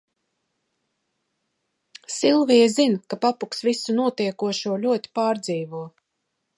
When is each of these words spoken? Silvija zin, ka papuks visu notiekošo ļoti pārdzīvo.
Silvija 2.15 2.73
zin, 2.77 2.97
ka 3.09 3.23
papuks 3.27 3.63
visu 3.71 3.97
notiekošo 4.01 4.77
ļoti 4.89 5.17
pārdzīvo. 5.21 5.89